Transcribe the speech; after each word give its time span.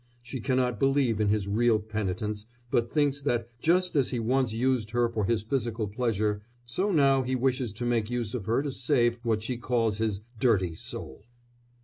She 0.23 0.39
cannot 0.39 0.79
believe 0.79 1.21
in 1.21 1.27
his 1.27 1.47
real 1.47 1.79
penitence, 1.79 2.47
but 2.71 2.89
thinks 2.91 3.21
that, 3.21 3.45
just 3.61 3.95
as 3.95 4.09
he 4.09 4.19
once 4.19 4.51
used 4.51 4.89
her 4.89 5.07
for 5.07 5.25
his 5.25 5.43
physical 5.43 5.87
pleasure, 5.87 6.41
so 6.65 6.91
now 6.91 7.21
he 7.21 7.35
wishes 7.35 7.71
to 7.73 7.85
make 7.85 8.09
use 8.09 8.33
of 8.33 8.47
her 8.47 8.63
to 8.63 8.71
save 8.71 9.19
what 9.21 9.43
she 9.43 9.57
calls 9.57 9.99
his 9.99 10.21
"dirty 10.39 10.73
soul." 10.73 11.21